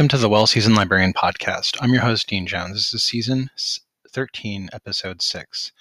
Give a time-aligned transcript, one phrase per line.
[0.00, 1.76] Welcome to the Well Seasoned Librarian Podcast.
[1.82, 2.72] I'm your host, Dean Jones.
[2.72, 3.50] This is season
[4.10, 5.72] 13, episode 6.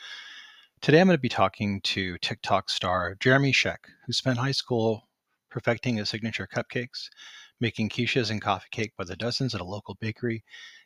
[0.82, 5.08] Today I'm going to be talking to TikTok star Jeremy Scheck, who spent high school
[5.50, 7.08] perfecting his signature cupcakes,
[7.62, 10.44] making quiches and coffee cake by the dozens at a local bakery,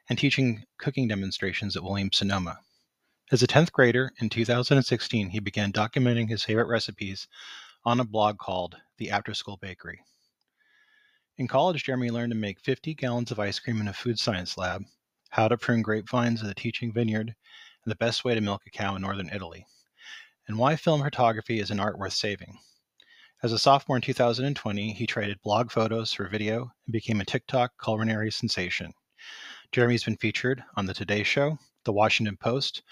[0.08, 2.60] and teaching cooking demonstrations at Williams Sonoma.
[3.32, 7.28] As a 10th grader in 2016, he began documenting his favorite recipes
[7.84, 10.02] on a blog called The After School Bakery.
[11.36, 14.56] In college, Jeremy learned to make 50 gallons of ice cream in a food science
[14.56, 14.86] lab,
[15.32, 17.34] how to prune grapevines at a teaching vineyard,
[17.84, 19.66] and the best way to milk a cow in northern Italy,
[20.48, 22.60] and why film photography is an art worth saving.
[23.42, 27.72] As a sophomore in 2020, he traded blog photos for video and became a TikTok
[27.84, 28.94] culinary sensation.
[29.72, 32.84] Jeremy's been featured on The Today Show, The Washington Post,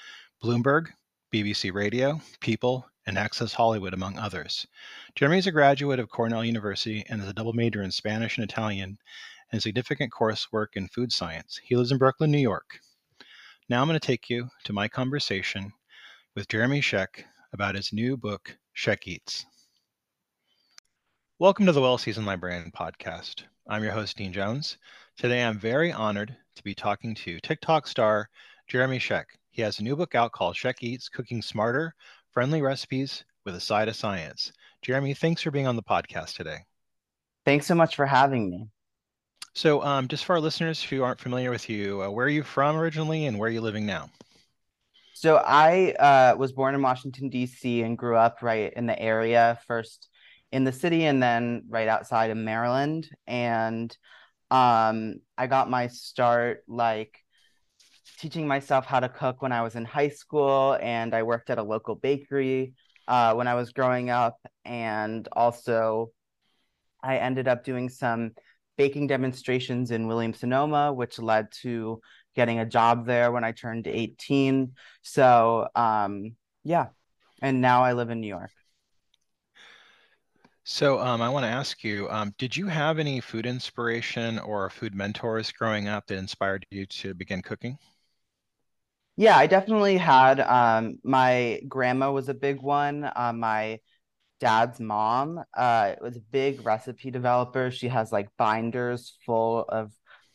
[0.44, 0.88] Bloomberg,
[1.32, 4.68] BBC Radio, People, and Access Hollywood, among others.
[5.16, 8.44] Jeremy is a graduate of Cornell University and is a double major in Spanish and
[8.44, 8.98] Italian
[9.52, 11.60] and significant coursework in food science.
[11.64, 12.80] He lives in Brooklyn, New York.
[13.70, 15.72] Now I'm going to take you to my conversation
[16.36, 19.46] with Jeremy Scheck about his new book, Scheck Eats.
[21.40, 23.44] Welcome to the Well Seasoned Librarian podcast.
[23.68, 24.78] I'm your host, Dean Jones.
[25.18, 28.30] Today I'm very honored to be talking to TikTok star
[28.68, 29.26] Jeremy Scheck.
[29.50, 31.96] He has a new book out called Scheck Eats Cooking Smarter
[32.32, 34.52] friendly recipes with a side of science.
[34.82, 36.60] Jeremy, thanks for being on the podcast today.
[37.46, 38.68] Thanks so much for having me.
[39.54, 42.44] So, um, just for our listeners who aren't familiar with you, uh, where are you
[42.44, 44.10] from originally and where are you living now?
[45.14, 49.60] So, I uh, was born in Washington, D.C., and grew up right in the area,
[49.68, 50.08] first
[50.52, 53.10] in the city and then right outside of Maryland.
[53.26, 53.96] And
[54.50, 57.21] um, I got my start like
[58.22, 61.58] teaching myself how to cook when I was in high school, and I worked at
[61.58, 62.74] a local bakery
[63.08, 64.38] uh, when I was growing up.
[64.64, 66.12] And also,
[67.02, 68.34] I ended up doing some
[68.78, 72.00] baking demonstrations in Williams Sonoma, which led to
[72.36, 74.74] getting a job there when I turned 18.
[75.02, 76.88] So, um, yeah.
[77.42, 78.52] And now I live in New York.
[80.64, 84.70] So, um, I want to ask you um, Did you have any food inspiration or
[84.70, 87.80] food mentors growing up that inspired you to begin cooking?
[89.22, 90.40] Yeah, I definitely had.
[90.40, 93.04] Um, my grandma was a big one.
[93.04, 93.80] Uh, my
[94.40, 97.70] dad's mom uh, was a big recipe developer.
[97.70, 99.92] She has like binders full of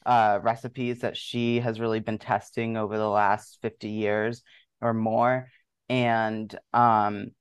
[0.06, 4.44] uh, recipes that she has really been testing over the last 50 years
[4.80, 5.48] or more.
[5.88, 7.32] And um,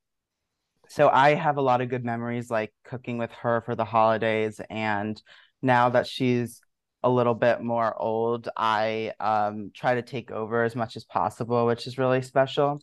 [0.90, 4.60] so I have a lot of good memories like cooking with her for the holidays.
[4.68, 5.22] And
[5.62, 6.60] now that she's
[7.06, 11.68] a little bit more old, I um, try to take over as much as possible,
[11.68, 12.82] which is really special.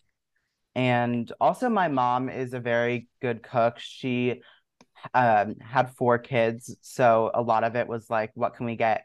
[0.76, 3.80] And also, my mom is a very good cook.
[3.80, 4.40] She
[5.12, 6.76] um, had four kids.
[6.82, 9.04] So a lot of it was like, what can we get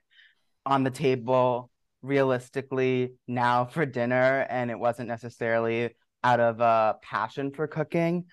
[0.68, 1.72] on the table
[2.04, 4.46] realistically now for dinner?
[4.48, 8.26] And it wasn't necessarily out of a passion for cooking.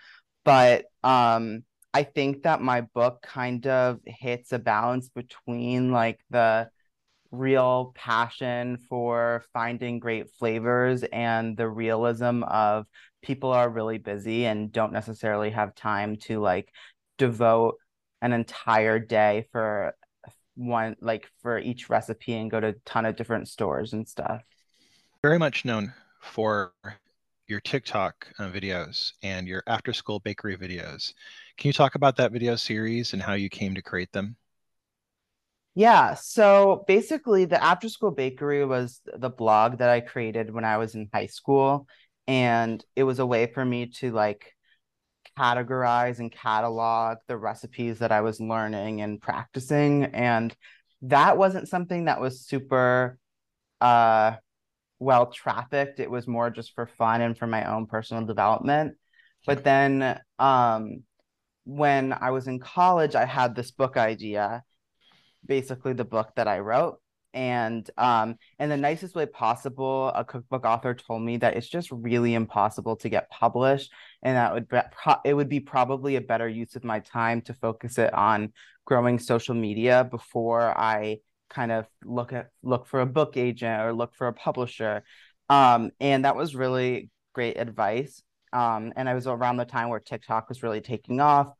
[0.44, 1.64] But um,
[1.94, 6.68] I think that my book kind of hits a balance between like the
[7.34, 12.86] real passion for finding great flavors and the realism of
[13.22, 16.68] people are really busy and don't necessarily have time to like
[17.18, 17.76] devote
[18.22, 19.94] an entire day for
[20.56, 24.42] one like for each recipe and go to a ton of different stores and stuff.
[25.22, 26.72] Very much known for
[27.46, 31.12] your TikTok uh, videos and your after school bakery videos.
[31.58, 34.36] Can you talk about that video series and how you came to create them?
[35.74, 40.76] Yeah, so basically, the After School Bakery was the blog that I created when I
[40.76, 41.88] was in high school,
[42.28, 44.54] and it was a way for me to like
[45.38, 50.54] categorize and catalog the recipes that I was learning and practicing, and
[51.02, 53.18] that wasn't something that was super
[53.80, 54.34] uh
[55.00, 56.00] well trafficked.
[56.00, 58.96] It was more just for fun and for my own personal development.
[59.46, 61.04] But then um
[61.64, 64.64] when I was in college, I had this book idea
[65.46, 67.00] basically the book that I wrote.
[67.32, 71.90] And um, in the nicest way possible, a cookbook author told me that it's just
[71.90, 73.92] really impossible to get published,
[74.22, 74.78] and that would be
[75.24, 78.52] it would be probably a better use of my time to focus it on
[78.84, 81.18] growing social media before I
[81.50, 85.02] kind of look at look for a book agent or look for a publisher.
[85.48, 88.22] Um, and that was really great advice.
[88.52, 91.52] Um, and I was around the time where TikTok was really taking off.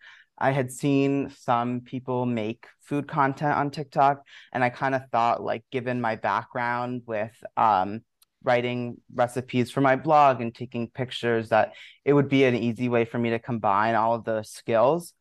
[0.44, 5.42] I had seen some people make food content on TikTok, and I kind of thought,
[5.42, 8.02] like, given my background with um,
[8.42, 11.72] writing recipes for my blog and taking pictures, that
[12.04, 15.14] it would be an easy way for me to combine all of those skills.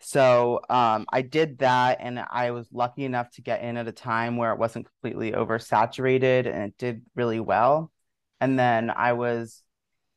[0.00, 3.92] So um, I did that, and I was lucky enough to get in at a
[3.92, 7.92] time where it wasn't completely oversaturated, and it did really well.
[8.40, 9.62] And then I was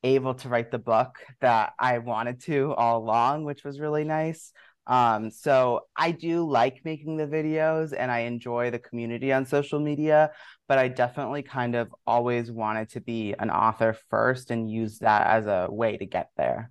[0.04, 4.52] able to write the book that I wanted to all along, which was really nice.
[4.86, 9.80] Um, so I do like making the videos and I enjoy the community on social
[9.80, 10.32] media,
[10.68, 15.28] but I definitely kind of always wanted to be an author first and use that
[15.28, 16.70] as a way to get there.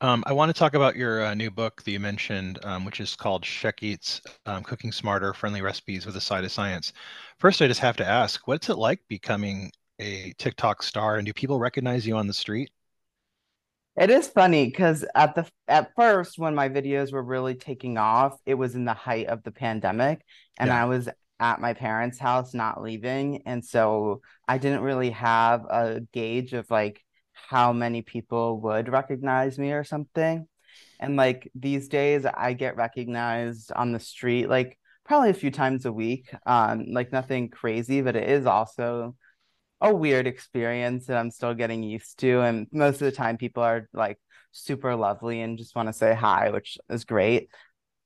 [0.00, 3.00] Um, I want to talk about your uh, new book that you mentioned, um, which
[3.00, 6.92] is called Scheck Eats um, Cooking Smarter Friendly Recipes with a Side of Science.
[7.38, 11.32] First, I just have to ask, what's it like becoming a TikTok star and do
[11.32, 12.70] people recognize you on the street?
[13.96, 18.36] It is funny because at the at first when my videos were really taking off,
[18.44, 20.20] it was in the height of the pandemic
[20.58, 20.72] and Yeah.
[20.72, 21.08] I was
[21.38, 26.68] at my parents' house not leaving and so I didn't really have a gauge of
[26.70, 30.48] like how many people would recognize me or something.
[30.98, 35.86] And like these days I get recognized on the street like probably a few times
[35.86, 36.32] a week.
[36.46, 39.14] Um like nothing crazy, but it is also
[39.80, 42.40] a weird experience that I'm still getting used to.
[42.40, 44.18] And most of the time, people are like
[44.52, 47.48] super lovely and just want to say hi, which is great.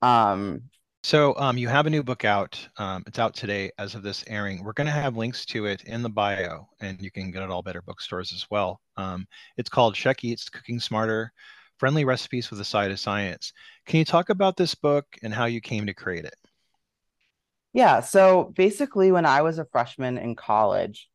[0.01, 0.63] Um,
[1.03, 2.67] So um, you have a new book out.
[2.77, 4.63] Um, it's out today as of this airing.
[4.63, 7.45] We're going to have links to it in the bio, and you can get it
[7.45, 8.81] at all better bookstores as well.
[8.97, 9.25] Um,
[9.57, 11.31] it's called Scheck Eats Cooking Smarter
[11.77, 13.53] Friendly Recipes with a Side of Science.
[13.85, 16.35] Can you talk about this book and how you came to create it?
[17.73, 21.07] yeah, so basically, when I was a freshman in college,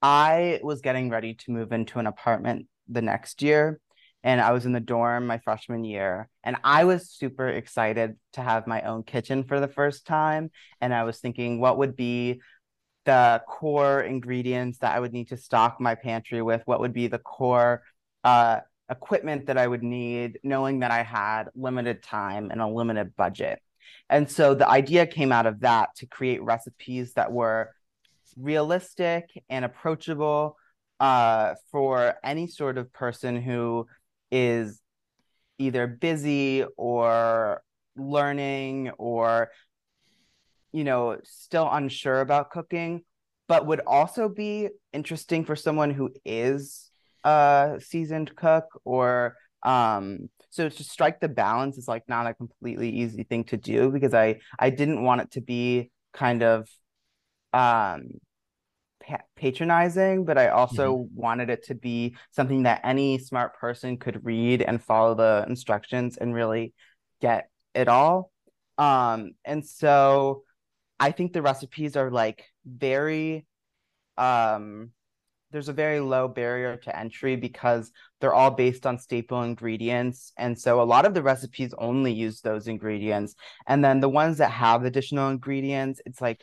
[0.00, 3.80] I was getting ready to move into an apartment the next year,
[4.22, 8.42] and I was in the dorm my freshman year, and I was super excited to
[8.42, 10.50] have my own kitchen for the first time.
[10.80, 12.40] And I was thinking, what would be
[13.04, 16.62] the core ingredients that I would need to stock my pantry with?
[16.66, 17.82] What would be the core
[18.22, 18.60] uh,
[18.90, 23.60] equipment that I would need, knowing that I had limited time and a limited budget?
[24.10, 27.74] And so the idea came out of that to create recipes that were
[28.38, 30.56] realistic and approachable
[31.00, 33.86] uh, for any sort of person who
[34.30, 34.80] is
[35.58, 37.62] either busy or
[37.96, 39.50] learning or
[40.72, 43.02] you know still unsure about cooking
[43.48, 46.90] but would also be interesting for someone who is
[47.24, 52.90] a seasoned cook or um so to strike the balance is like not a completely
[52.90, 56.68] easy thing to do because i i didn't want it to be kind of
[57.52, 58.08] um
[59.08, 64.24] pa- patronizing, but I also wanted it to be something that any smart person could
[64.24, 66.74] read and follow the instructions and really
[67.20, 68.30] get it all.
[68.76, 70.42] Um, and so
[71.00, 73.46] I think the recipes are like very
[74.16, 74.90] um
[75.50, 77.90] there's a very low barrier to entry because
[78.20, 80.30] they're all based on staple ingredients.
[80.36, 83.34] And so a lot of the recipes only use those ingredients.
[83.66, 86.42] And then the ones that have additional ingredients, it's like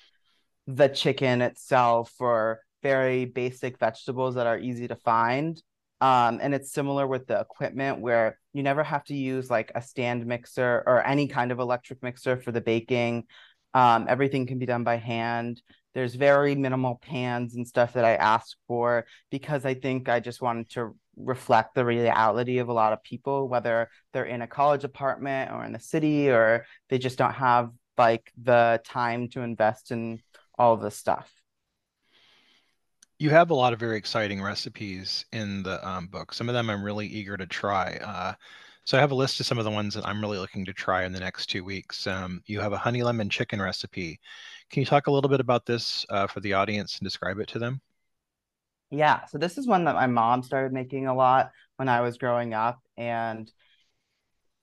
[0.68, 5.62] the chicken itself or very basic vegetables that are easy to find.
[6.02, 9.82] Um, and it's similar with the equipment where you never have to use like a
[9.82, 13.24] stand mixer or any kind of electric mixer for the baking.
[13.74, 15.62] Um, everything can be done by hand.
[15.94, 20.42] There's very minimal pans and stuff that I ask for because I think I just
[20.42, 24.84] wanted to reflect the reality of a lot of people, whether they're in a college
[24.84, 29.92] apartment or in the city or they just don't have like the time to invest
[29.92, 30.20] in
[30.58, 31.32] all the stuff.
[33.18, 36.34] You have a lot of very exciting recipes in the um, book.
[36.34, 37.98] Some of them I'm really eager to try.
[38.04, 38.34] Uh,
[38.84, 40.74] so I have a list of some of the ones that I'm really looking to
[40.74, 42.08] try in the next two weeks.
[42.08, 44.20] Um, you have a honey lemon chicken recipe.
[44.70, 47.48] Can you talk a little bit about this uh, for the audience and describe it
[47.50, 47.82] to them?
[48.92, 52.18] Yeah, so this is one that my mom started making a lot when I was
[52.18, 52.80] growing up.
[52.98, 53.52] And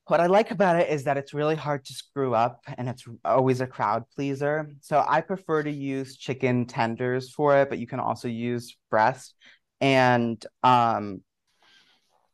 [0.07, 3.05] what I like about it is that it's really hard to screw up and it's
[3.25, 4.71] always a crowd pleaser.
[4.81, 9.35] So I prefer to use chicken tenders for it, but you can also use breast.
[9.81, 11.23] And um,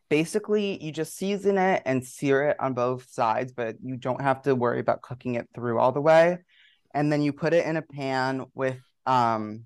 [0.08, 4.42] basically, you just season it and sear it on both sides, but you don't have
[4.42, 6.38] to worry about cooking it through all the way.
[6.94, 9.64] And then you put it in a pan with um,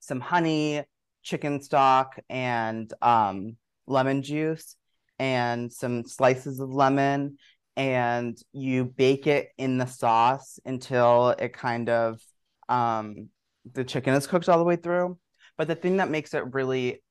[0.00, 0.82] some honey,
[1.22, 4.76] chicken stock, and um, lemon juice,
[5.18, 7.36] and some slices of lemon.
[7.76, 12.20] And you bake it in the sauce until it kind of
[12.68, 13.28] um,
[13.72, 15.18] the chicken is cooked all the way through.
[15.56, 17.02] But the thing that makes it really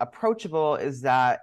[0.00, 1.40] approachable is that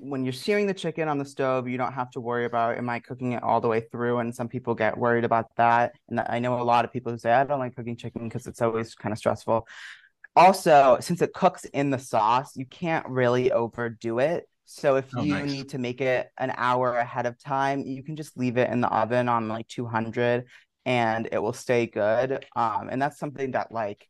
[0.00, 2.90] when you're searing the chicken on the stove, you don't have to worry about am
[2.90, 4.18] I cooking it all the way through?
[4.18, 5.92] And some people get worried about that.
[6.08, 8.46] And I know a lot of people who say I don't like cooking chicken because
[8.46, 9.66] it's always kind of stressful
[10.34, 15.24] also since it cooks in the sauce you can't really overdo it So if Oh,
[15.24, 15.42] you nice.
[15.42, 18.80] need to make it an hour ahead of time, you can just leave it in
[18.80, 20.46] the oven on like 200
[20.86, 22.44] and it will stay good.
[22.56, 24.08] Um, and that's something that like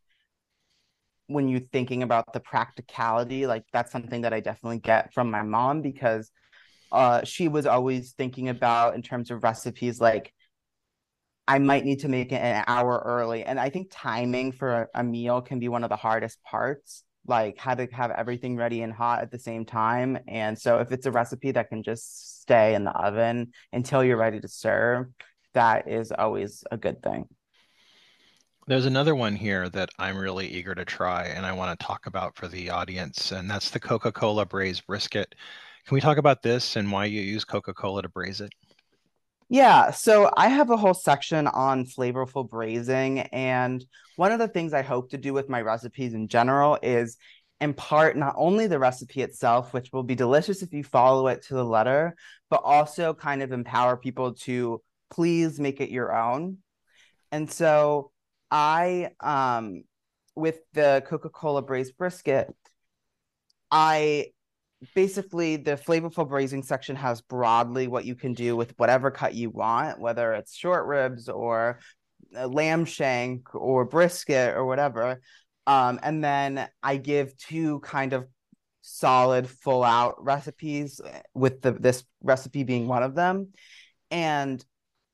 [1.27, 5.41] when you're thinking about the practicality, like that's something that I definitely get from my
[5.41, 6.31] mom because
[6.91, 10.33] uh she was always thinking about in terms of recipes like
[11.47, 13.43] I might need to make it an hour early.
[13.43, 17.03] And I think timing for a, a meal can be one of the hardest parts,
[17.25, 20.17] like how to have everything ready and hot at the same time.
[20.27, 24.17] And so if it's a recipe that can just stay in the oven until you're
[24.17, 25.07] ready to serve,
[25.53, 27.27] that is always a good thing.
[28.65, 32.05] There's another one here that I'm really eager to try and I want to talk
[32.05, 35.35] about for the audience, and that's the Coca-Cola braised brisket.
[35.85, 38.53] Can we talk about this and why you use Coca-Cola to braise it?
[39.53, 43.19] Yeah, so I have a whole section on flavorful braising.
[43.19, 47.17] And one of the things I hope to do with my recipes in general is
[47.61, 51.53] impart not only the recipe itself, which will be delicious if you follow it to
[51.53, 52.15] the letter,
[52.49, 54.81] but also kind of empower people to
[55.11, 56.57] please make it your own.
[57.31, 58.09] And so
[58.49, 59.83] I, um,
[60.33, 62.51] with the Coca Cola braised brisket,
[63.69, 64.31] I
[64.95, 69.49] basically the flavorful braising section has broadly what you can do with whatever cut you
[69.49, 71.79] want, whether it's short ribs or
[72.31, 75.21] lamb shank or brisket or whatever.
[75.67, 78.27] Um, and then I give two kind of
[78.81, 80.99] solid full out recipes
[81.33, 83.49] with the this recipe being one of them.
[84.11, 84.63] And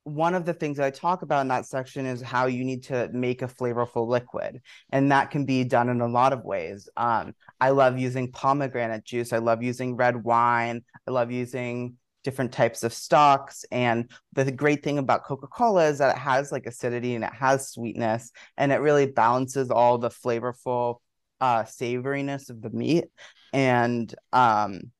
[0.10, 3.10] one of the things I talk about in that section is how you need to
[3.14, 4.62] make a flavorful liquid,
[4.92, 6.90] and that can be done in a lot of ways.
[6.98, 9.34] Um, I love using pomegranate juice.
[9.34, 10.84] I love using red wine.
[11.08, 13.64] I love using different types of stocks.
[13.72, 17.34] And the great thing about Coca Cola is that it has like acidity and it
[17.34, 20.98] has sweetness, and it really balances all the flavorful
[21.40, 23.06] uh, savoriness of the meat.
[23.54, 24.92] And um,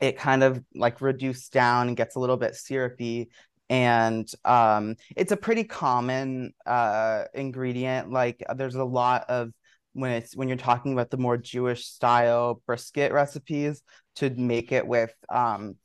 [0.00, 3.30] it kind of like reduced down and gets a little bit syrupy
[3.72, 8.12] and um, it's a pretty common uh, ingredient.
[8.12, 9.50] Like there's a lot of
[9.94, 13.82] when it's when you're talking about the more Jewish style brisket recipes
[14.16, 15.76] to make it with um,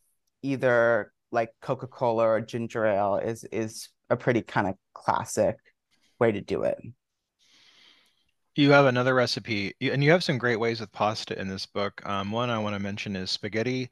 [0.41, 5.55] either like Coca Cola or ginger ale is is a pretty kind of classic
[6.19, 6.77] way to do it.
[8.57, 12.05] You have another recipe, and you have some great ways with pasta in this book.
[12.05, 13.89] Um, one I want to mention is spaghetti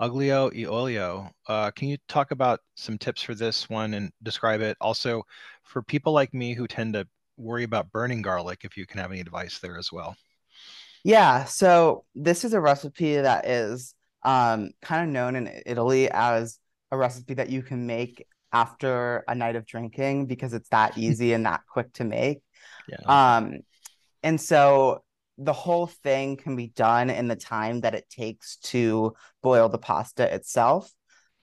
[0.00, 1.30] aglio e olio.
[1.48, 4.76] Uh, can you talk about some tips for this one and describe it?
[4.80, 5.22] Also,
[5.64, 9.10] for people like me who tend to worry about burning garlic, if you can have
[9.10, 10.16] any advice there as well.
[11.04, 16.58] Yeah, so this is a recipe that is um, kind of known in Italy as
[16.90, 21.32] a recipe that you can make after a night of drinking because it's that easy
[21.32, 22.42] and that quick to make.
[22.88, 23.36] Yeah.
[23.36, 23.58] Um,
[24.22, 25.04] and so
[25.38, 29.78] the whole thing can be done in the time that it takes to boil the
[29.78, 30.90] pasta itself,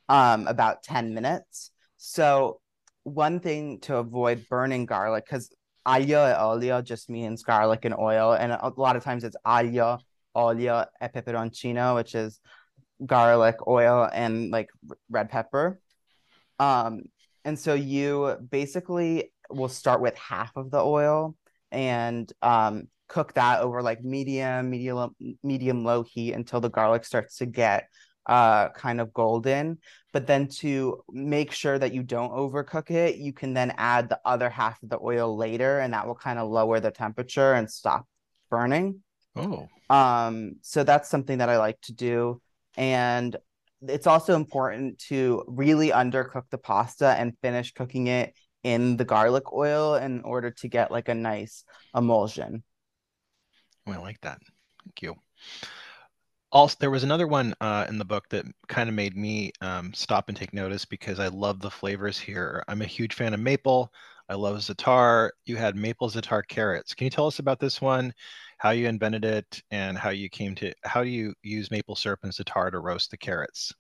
[0.10, 1.72] um, about 10 minutes.
[1.98, 2.60] So,
[3.04, 5.54] one thing to avoid burning garlic, because
[5.86, 8.34] aglio e olio just means garlic and oil.
[8.34, 10.00] And a lot of times it's aglio,
[10.34, 12.40] olio e peperoncino, which is
[13.06, 14.70] garlic, oil, and like
[15.10, 15.80] red pepper.
[16.60, 17.04] Um,
[17.46, 21.36] and so you basically will start with half of the oil
[21.72, 27.38] and um, cook that over like medium, medium, medium low heat until the garlic starts
[27.38, 27.88] to get
[28.26, 29.78] uh kind of golden.
[30.14, 34.20] But then to make sure that you don't overcook it you can then add the
[34.26, 37.70] other half of the oil later and that will kind of lower the temperature and
[37.70, 38.08] stop
[38.50, 39.02] burning.
[39.36, 39.68] Oh.
[39.90, 42.42] Um so that's something that i like to do.
[42.78, 43.36] And
[43.82, 49.52] it's also important to really undercook the pasta and finish cooking it in the garlic
[49.54, 52.64] oil in order to get like a nice emulsion
[53.88, 54.40] I like that.
[54.84, 55.16] Thank you.
[56.52, 59.92] Also, there was another one uh, in the book that kind of made me um,
[59.94, 62.64] stop and take notice because I love the flavors here.
[62.68, 63.92] I'm a huge fan of maple.
[64.30, 65.32] I love za'atar.
[65.46, 66.94] You had maple za'atar carrots.
[66.94, 68.14] Can you tell us about this one,
[68.60, 72.20] how you invented it, and how you came to how do you use maple syrup
[72.24, 73.74] and za'atar to roast the carrots?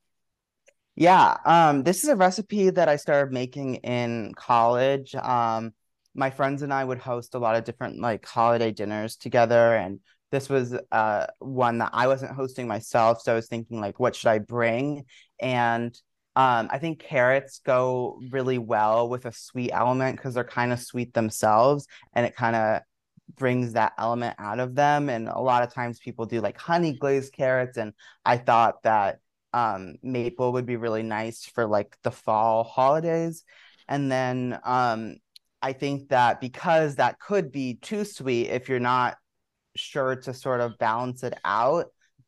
[0.95, 5.15] Yeah, um, this is a recipe that I started making in college.
[5.15, 5.73] Um,
[6.15, 9.99] my friends and I would host a lot of different like holiday dinners together, and
[10.31, 14.15] this was uh one that I wasn't hosting myself, so I was thinking like, what
[14.15, 15.05] should I bring?
[15.39, 15.95] And
[16.35, 20.79] um, I think carrots go really well with a sweet element because they're kind of
[20.79, 22.81] sweet themselves, and it kind of
[23.35, 25.09] brings that element out of them.
[25.09, 27.93] And a lot of times people do like honey glazed carrots, and
[28.25, 29.19] I thought that
[29.53, 33.43] um, maple would be really nice for like the fall holidays.
[33.87, 35.17] And then um,
[35.63, 39.15] I think that because that could be too sweet if you're not
[39.77, 41.85] sure to sort of balance it out,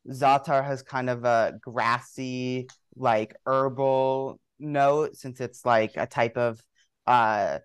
[0.08, 2.66] Za'atar has kind of a grassy,
[2.96, 6.58] like herbal note since it's like a type of
[7.06, 7.58] uh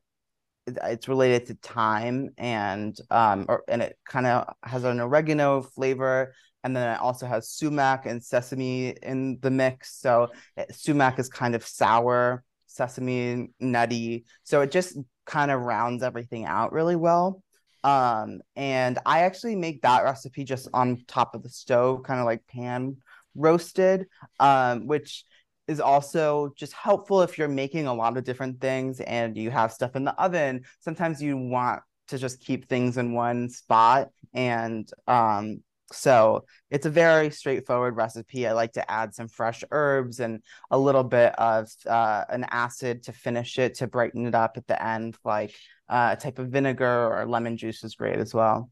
[0.67, 6.33] it's related to thyme and um or, and it kind of has an oregano flavor.
[6.65, 9.95] And then it also has sumac and sesame in the mix.
[9.99, 14.25] So it, sumac is kind of sour sesame nutty.
[14.43, 14.97] So it just
[15.31, 17.41] kind of rounds everything out really well
[17.83, 22.25] um and i actually make that recipe just on top of the stove kind of
[22.25, 22.95] like pan
[23.33, 24.05] roasted
[24.39, 25.25] um which
[25.71, 29.71] is also just helpful if you're making a lot of different things and you have
[29.71, 30.63] stuff in the oven.
[30.79, 34.09] Sometimes you want to just keep things in one spot.
[34.33, 38.48] And um, so it's a very straightforward recipe.
[38.48, 43.03] I like to add some fresh herbs and a little bit of uh, an acid
[43.03, 45.55] to finish it to brighten it up at the end, like
[45.89, 48.69] uh, a type of vinegar or lemon juice is great as well.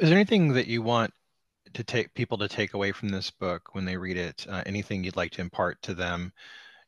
[0.00, 1.12] Is there anything that you want
[1.74, 4.46] to take people to take away from this book when they read it?
[4.48, 6.32] Uh, anything you'd like to impart to them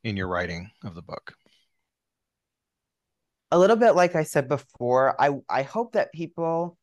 [0.05, 1.35] in your writing of the book?
[3.51, 6.79] A little bit like I said before, I I hope that people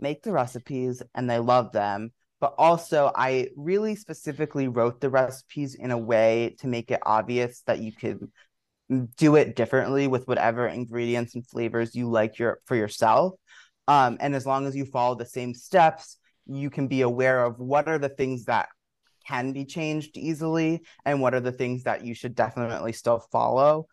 [0.00, 5.74] make the recipes and they love them, but also I really specifically wrote the recipes
[5.74, 8.30] in a way to make it obvious that you could
[9.16, 13.34] do it differently with whatever ingredients and flavors you like your for yourself.
[13.86, 17.58] Um, and as long as you follow the same steps, you can be aware of
[17.58, 18.68] what are the things that
[19.26, 23.86] can be changed easily and what are the things that you should definitely still follow.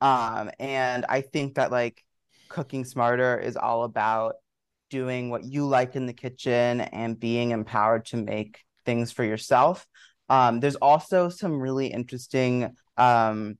[0.00, 2.02] Um, and I think that like
[2.48, 4.34] cooking smarter is all about
[4.90, 9.86] doing what you like in the kitchen and being empowered to make things for yourself.
[10.28, 13.56] Um, there's also some really interesting um,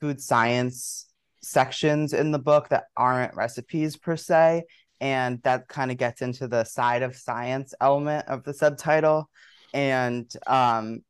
[0.00, 1.06] food science
[1.42, 4.64] sections in the book that aren't recipes per se
[5.00, 9.28] and that kind of gets into the side of science element of the subtitle
[9.74, 11.00] and um,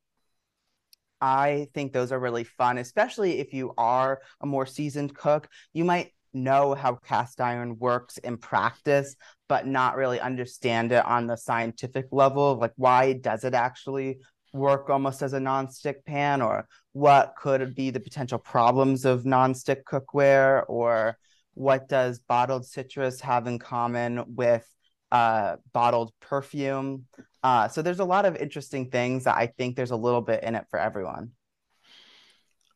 [1.20, 5.84] i think those are really fun especially if you are a more seasoned cook you
[5.84, 9.16] might know how cast iron works in practice
[9.48, 14.18] but not really understand it on the scientific level like why does it actually
[14.52, 19.84] work almost as a non-stick pan or what could be the potential problems of non-stick
[19.86, 21.16] cookware or
[21.54, 24.66] what does bottled citrus have in common with
[25.10, 27.06] uh, bottled perfume?
[27.42, 30.42] Uh, so there's a lot of interesting things that I think there's a little bit
[30.42, 31.32] in it for everyone.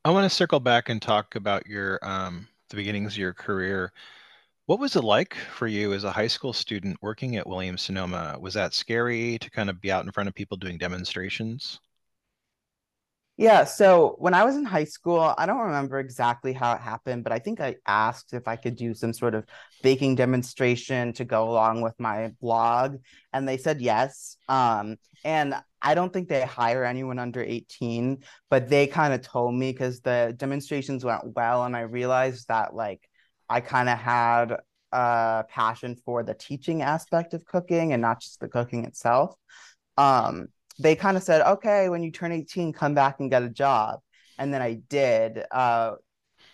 [0.05, 3.92] I want to circle back and talk about your um, the beginnings of your career.
[4.66, 8.38] What was it like for you as a high school student working at Williams Sonoma?
[8.40, 11.81] Was that scary to kind of be out in front of people doing demonstrations?
[13.38, 17.22] Yeah, so when I was in high school, I don't remember exactly how it happened,
[17.22, 19.44] but I think I asked if I could do some sort of
[19.83, 22.96] baking demonstration to go along with my blog,
[23.35, 24.38] and they said yes.
[24.49, 29.55] Um, and I don't think they hire anyone under 18, but they kind of told
[29.55, 33.07] me because the demonstrations went well, and I realized that like
[33.51, 34.57] I kind of had
[34.92, 39.35] a passion for the teaching aspect of cooking and not just the cooking itself.
[39.99, 43.48] Um, they kind of said, okay, when you turn 18, come back and get a
[43.48, 44.00] job.
[44.38, 45.42] And then I did.
[45.50, 45.92] Uh,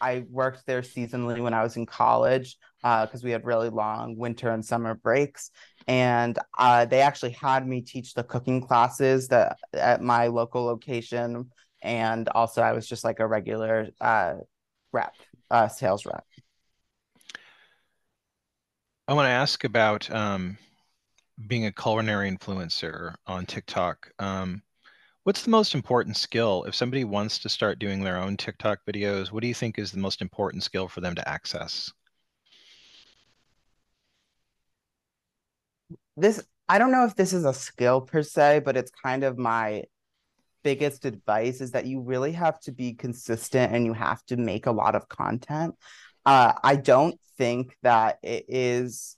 [0.01, 4.17] I worked there seasonally when I was in college because uh, we had really long
[4.17, 5.51] winter and summer breaks.
[5.87, 11.51] And uh, they actually had me teach the cooking classes that at my local location.
[11.83, 14.35] And also, I was just like a regular uh,
[14.93, 15.15] rep,
[15.51, 16.25] uh, sales rep.
[19.09, 20.59] I want to ask about um,
[21.47, 24.63] being a culinary influencer on TikTok, um,
[25.25, 29.33] what's the most important skill if somebody wants to start doing their own TikTok videos?
[29.33, 31.93] What do you think is the most important skill for them to access?
[36.17, 39.39] This I don't know if this is a skill per se, but it's kind of
[39.39, 39.85] my
[40.63, 44.67] biggest advice is that you really have to be consistent and you have to make
[44.67, 45.75] a lot of content.
[46.25, 49.17] Uh, I don't think that it is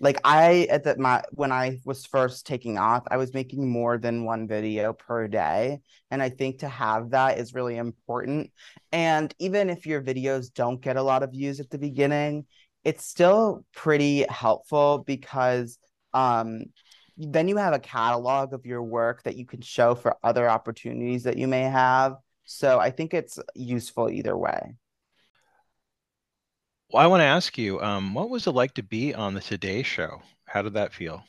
[0.00, 3.98] like I at that my when I was first taking off, I was making more
[3.98, 5.80] than one video per day.
[6.10, 8.50] And I think to have that is really important.
[8.92, 12.46] And even if your videos don't get a lot of views at the beginning,
[12.84, 15.78] it's still pretty helpful because
[16.14, 16.64] um
[17.18, 21.22] then you have a catalog of your work that you can show for other opportunities
[21.22, 22.16] that you may have.
[22.44, 24.74] So I think it's useful either way.
[26.90, 29.40] Well, I want to ask you, um, what was it like to be on the
[29.40, 30.22] Today Show?
[30.44, 31.24] How did that feel?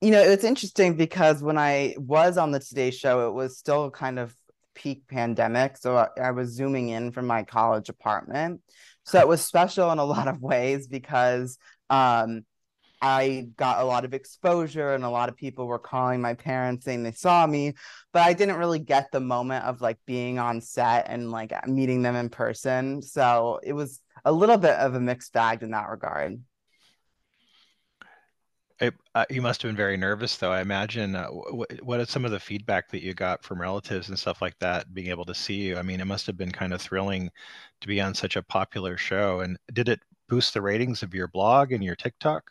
[0.00, 3.90] You know, it's interesting because when I was on the Today Show, it was still
[3.90, 4.34] kind of
[4.74, 5.76] peak pandemic.
[5.76, 8.62] So I, I was zooming in from my college apartment.
[9.04, 11.58] So it was special in a lot of ways because
[11.90, 12.46] um,
[13.02, 16.84] I got a lot of exposure and a lot of people were calling my parents
[16.84, 17.74] saying they saw me,
[18.12, 22.02] but I didn't really get the moment of like being on set and like meeting
[22.02, 23.00] them in person.
[23.02, 26.40] So it was a little bit of a mixed bag in that regard.
[28.80, 30.52] It, uh, you must have been very nervous, though.
[30.52, 31.14] I imagine.
[31.14, 34.40] Uh, wh- what is some of the feedback that you got from relatives and stuff
[34.40, 34.94] like that?
[34.94, 37.30] Being able to see you, I mean, it must have been kind of thrilling
[37.82, 39.40] to be on such a popular show.
[39.40, 42.50] And did it boost the ratings of your blog and your TikTok?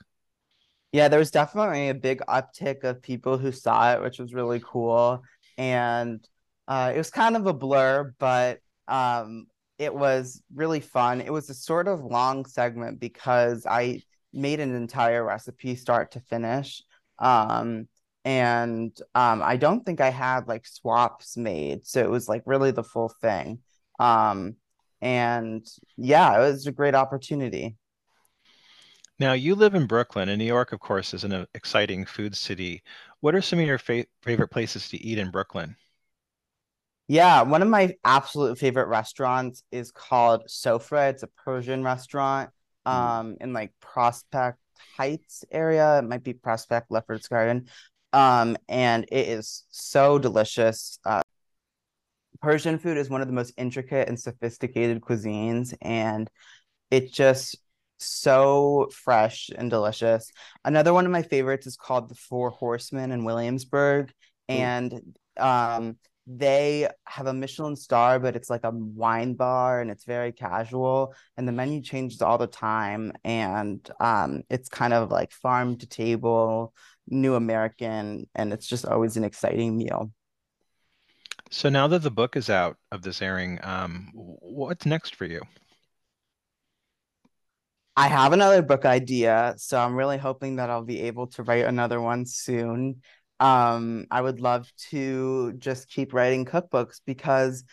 [0.92, 4.62] Yeah, there was definitely a big uptick of people who saw it, which was really
[4.64, 5.22] cool.
[5.58, 6.28] And
[6.68, 9.46] uh, it was kind of a blur, but um,
[9.78, 11.22] it was really fun.
[11.22, 14.02] It was a sort of long segment because I
[14.34, 16.84] made an entire recipe start to finish.
[17.20, 17.88] Um,
[18.26, 21.86] and um, I don't think I had like swaps made.
[21.86, 23.60] So it was like really the full thing.
[24.00, 24.56] Um,
[25.02, 25.66] and
[25.98, 27.78] yeah, it was a great opportunity.
[29.20, 32.82] Now, you live in Brooklyn, and New York, of course, is an exciting food city.
[33.20, 35.76] What are some of your fa- favorite places to eat in Brooklyn?
[37.08, 41.10] Yeah, one of my absolute favorite restaurants is called Sofreh.
[41.10, 42.52] It's a Persian restaurant
[42.86, 44.58] um in like Prospect
[44.98, 46.00] Heights area.
[46.00, 47.68] It might be Prospect Lefferts Garden.
[48.14, 51.00] Um, and it is so delicious.
[51.06, 51.22] Uh,
[52.42, 56.30] Persian food is one of the most intricate and sophisticated cuisines, and
[56.90, 57.58] it just
[58.00, 60.32] so fresh and delicious.
[60.64, 64.12] Another one of my favorites is called the Four Horsemen in Williamsburg,
[64.48, 65.02] and
[65.38, 70.32] um, they have a Michelin star, but it's like a wine bar and it's very
[70.32, 75.78] casual, and the menu changes all the time, and um, it's kind of like farm
[75.78, 76.74] to table,
[77.08, 80.12] new American, and it's just always an exciting meal.
[81.52, 85.42] So now that the book is out of this airing, um, what's next for you?
[87.96, 91.66] I have another book idea, so I'm really hoping that I'll be able to write
[91.66, 93.02] another one soon.
[93.40, 97.64] Um, I would love to just keep writing cookbooks because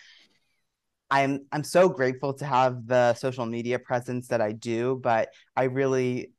[1.11, 5.65] I'm I'm so grateful to have the social media presence that I do, but I
[5.65, 6.33] really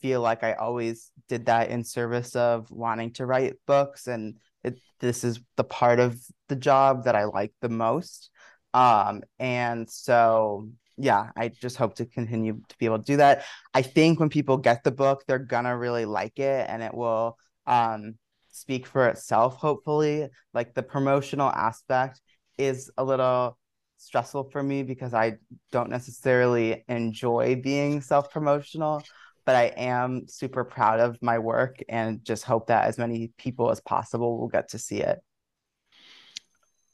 [0.00, 4.78] feel like I always did that in service of wanting to write books and it,
[5.00, 6.18] this is the part of
[6.48, 8.30] the job that I like the most.
[8.72, 13.44] Um, and so yeah, I just hope to continue to be able to do that.
[13.72, 17.36] I think when people get the book, they're gonna really like it and it will
[17.66, 18.14] um
[18.50, 20.28] speak for itself, hopefully.
[20.52, 22.20] Like the promotional aspect
[22.58, 23.58] is a little
[23.98, 25.38] stressful for me because I
[25.72, 29.02] don't necessarily enjoy being self promotional,
[29.44, 33.70] but I am super proud of my work and just hope that as many people
[33.70, 35.18] as possible will get to see it.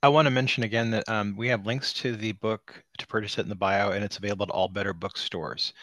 [0.02, 3.36] I want to mention again that um, we have links to the book to purchase
[3.36, 5.74] it in the bio, and it's available at all better bookstores.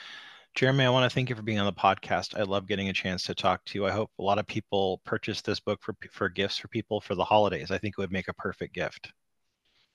[0.56, 2.36] Jeremy, I want to thank you for being on the podcast.
[2.36, 3.86] I love getting a chance to talk to you.
[3.86, 7.14] I hope a lot of people purchase this book for for gifts for people for
[7.14, 7.70] the holidays.
[7.70, 9.12] I think it would make a perfect gift.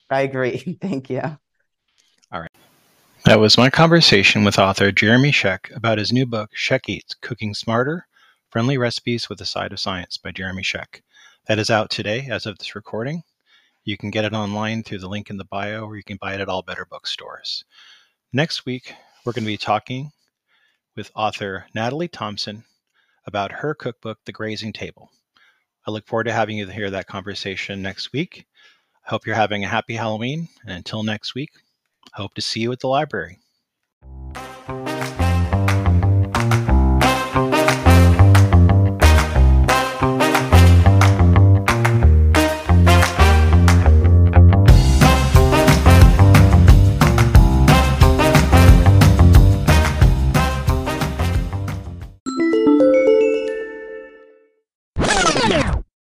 [0.09, 0.79] I agree.
[0.81, 1.21] Thank you.
[1.21, 2.51] All right.
[3.25, 7.55] That was my conversation with author Jeremy Scheck about his new book, Scheck Eats Cooking
[7.55, 8.07] Smarter
[8.51, 11.01] Friendly Recipes with a Side of Science by Jeremy Scheck.
[11.49, 13.25] That is out today as of this recording.
[13.85, 16.35] You can get it online through the link in the bio, or you can buy
[16.35, 17.65] it at all better bookstores.
[18.33, 20.13] Next week, we're going to be talking
[20.95, 22.63] with author Natalie Thompson
[23.27, 25.11] about her cookbook, The Grazing Table.
[25.85, 28.47] I look forward to having you hear that conversation next week.
[29.05, 31.51] I hope you're having a happy Halloween, and until next week,
[32.15, 33.39] hope to see you at the library.